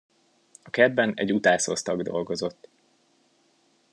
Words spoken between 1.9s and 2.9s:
dolgozott.